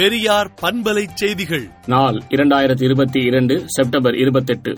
[0.00, 1.68] பெரியார் பண்பலை செய்திகள்.
[1.86, 4.76] நாள் இரண்டாயிரத்தி இருபத்தி இரண்டு செப்டம்பர் இருபத்தெட்டு.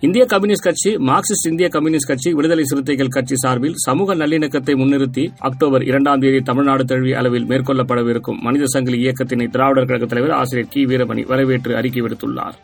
[0.00, 5.82] இந்திய கம்யூனிஸ்ட் கட்சி மார்க்சிஸ்ட் இந்திய கம்யூனிஸ்ட் கட்சி விடுதலை சிறுத்தைகள் கட்சி சார்பில் சமூக நல்லிணக்கத்தை முன்னிறுத்தி அக்டோபர்
[5.82, 10.86] இரண்டாம் தேதி தமிழ்நாடு தழுவிய அளவில் மேற்கொள்ளப்படவிருக்கும் மனித சங்கிலி இயக்கத்தினை திராவிடர் கழக தலைவர் ஆசிரியர் கி.
[10.86, 12.54] வீரமணி வரவேற்று அறிக்கை விடுத்துள்ளார்.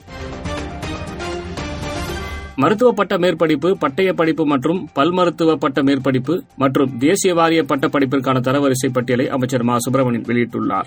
[2.57, 8.41] மருத்துவ பட்ட மேற்படிப்பு பட்டய படிப்பு மற்றும் பல் மருத்துவ பட்ட மேற்படிப்பு மற்றும் தேசிய வாரிய பட்ட படிப்பிற்கான
[8.41, 9.79] தரவரிசை பட்டியலை அமைச்சர் மா.
[9.79, 10.87] சுப்பிரமணியன் வெளியிட்டுள்ளார்.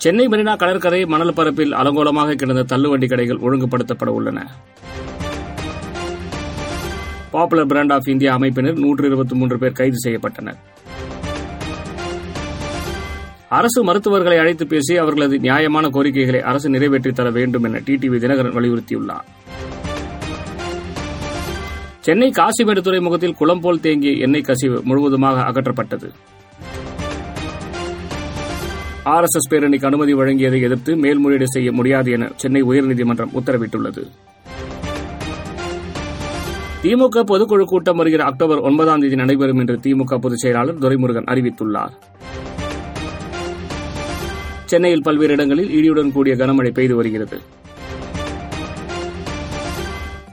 [0.00, 4.50] சென்னை மெரினா கடற்கரை மணல் பரப்பில் அலங்கோலமாக கிடந்த தள்ளுவண்டி கடைகள் ஒழுங்குபடுத்தப்பட உள்ளன.
[7.30, 10.56] பாப்புலர் பிராண்ட் ஆஃப் இந்தியா அமைப்பினர் நூற்று இருபத்தி மூன்று பேர் கைது செய்யப்பட்டனர்.
[13.48, 19.24] அரசு மருத்துவர்களை அழைத்து பேசி அவர்களது நியாயமான கோரிக்கைகளை அரசு நிறைவேற்றித் தர வேண்டும் என டிடிவி தினகரன் வலியுறுத்தியுள்ளார்.
[22.00, 26.10] சென்னை காசிமேடு துறைமுகத்தில் குளம் போல் தேங்கிய எண்ணெய் கசிவு முழுவதுமாக அகற்றப்பட்டது.
[29.10, 34.10] ஆர் எஸ் எஸ் பேரணிக்கு அனுமதி வழங்கியதை எதிர்த்து மேல்முறையீடு செய்ய முடியாது என சென்னை உயர்நீதிமன்றம் உத்தரவிட்டுள்ளது.
[36.82, 41.90] திமுக பொதுக்குழு கூட்டம் வருகிற அக்டோபர் ஒன்பதாம் தேதி நடைபெறும் என்று திமுக பொதுச் செயலாளர் துரைமுருகன் அறிவித்துள்ளார்.
[44.64, 47.40] சென்னையில் பல்வேறு இடங்களில் இடியுடன் கூடிய கனமழை பெய்து வருகிறது.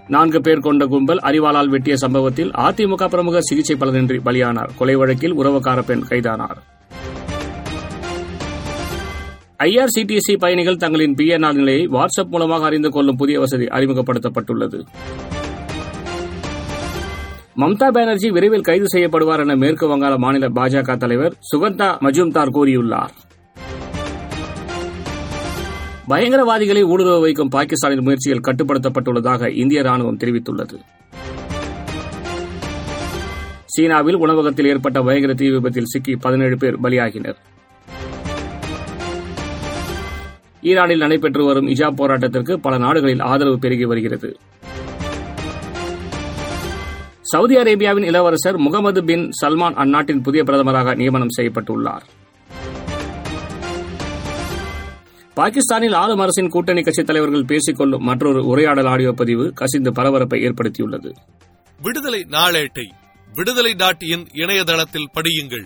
[0.08, 4.70] நான்கு பேர் கொண்ட கும்பல் அறிவாளால் வெட்டிய சம்பவத்தில் அதிமுக பிரமுகர் சிகிச்சை பலனின்றி பலியானார்.
[4.78, 6.75] கொலை வழக்கில் உறவுக்கார பெண் கைதானார்.
[9.66, 14.80] ஐஆர்சிடிசி பயணிகள் தங்களின் பிஎன்ஆர் நிலையை வாட்ஸ்அப் மூலமாக அறிந்து கொள்ளும் புதிய வசதி அறிமுகப்படுத்தப்பட்டுள்ளது.
[17.61, 23.16] மம்தா பானர்ஜி விரைவில் கைது செய்யப்படுவார் என மேற்கு வங்காள மாநில பாஜக தலைவர் சுகந்தா மஜும்தார் கூறியுள்ளார்.
[26.08, 30.80] பயங்கரவாதிகளை ஊடுருவ வைக்கும் பாகிஸ்தானின் முயற்சிகள் கட்டுப்படுத்தப்பட்டுள்ளதாக இந்திய ராணுவம் தெரிவித்துள்ளது.
[33.66, 37.36] சீனாவில் உணவகத்தில் ஏற்பட்ட பயங்கர தீ விபத்தில் சிக்கி பதினேழு பேர் பலியாகினர்.
[40.62, 44.40] ஈரானில் நடைபெற்று வரும் இஜாப் போராட்டத்திற்கு பல நாடுகளில் ஆதரவு பெருகி வருகிறது.
[47.22, 52.02] சவுதி அரேபியாவின் இளவரசர் முகமது பின் சல்மான் அந்நாட்டின் புதிய பிரதமராக நியமனம் செய்யப்பட்டுள்ளார்.
[55.34, 61.14] பாகிஸ்தானில் ஆளும் அரசின் கூட்டணி கட்சித் தலைவர்கள் பேசிக் கொள்ளும் மற்றொரு உரையாடல் ஆடியோ பதிவு கசிந்து பரபரப்பை ஏற்படுத்தியுள்ளது.
[61.82, 62.89] விடுதலை நாளேட்டை
[63.34, 65.66] விடுதலை டாட் இன் இணையதளத்தில் படியுங்கள்.